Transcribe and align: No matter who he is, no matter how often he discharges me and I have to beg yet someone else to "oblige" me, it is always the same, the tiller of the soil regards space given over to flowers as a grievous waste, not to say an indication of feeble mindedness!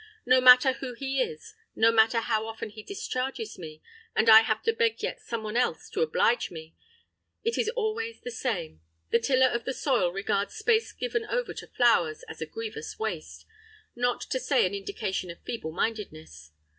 No 0.25 0.41
matter 0.41 0.73
who 0.73 0.95
he 0.95 1.21
is, 1.21 1.53
no 1.75 1.91
matter 1.91 2.21
how 2.21 2.47
often 2.47 2.71
he 2.71 2.81
discharges 2.81 3.59
me 3.59 3.83
and 4.15 4.31
I 4.31 4.41
have 4.41 4.63
to 4.63 4.73
beg 4.73 5.03
yet 5.03 5.21
someone 5.21 5.55
else 5.55 5.91
to 5.91 6.01
"oblige" 6.01 6.49
me, 6.49 6.73
it 7.43 7.55
is 7.55 7.69
always 7.75 8.19
the 8.19 8.31
same, 8.31 8.81
the 9.11 9.19
tiller 9.19 9.49
of 9.49 9.63
the 9.65 9.75
soil 9.75 10.09
regards 10.11 10.55
space 10.55 10.91
given 10.91 11.25
over 11.25 11.53
to 11.53 11.67
flowers 11.67 12.23
as 12.27 12.41
a 12.41 12.47
grievous 12.47 12.97
waste, 12.97 13.45
not 13.95 14.21
to 14.21 14.39
say 14.39 14.65
an 14.65 14.73
indication 14.73 15.29
of 15.29 15.39
feeble 15.43 15.71
mindedness! 15.71 16.49